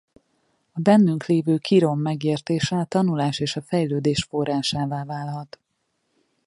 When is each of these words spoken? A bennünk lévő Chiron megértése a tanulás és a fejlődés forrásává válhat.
A 0.71 0.79
bennünk 0.81 1.25
lévő 1.25 1.57
Chiron 1.57 1.97
megértése 1.97 2.75
a 2.75 2.85
tanulás 2.85 3.39
és 3.39 3.55
a 3.55 3.61
fejlődés 3.61 4.23
forrásává 4.23 5.03
válhat. 5.05 5.59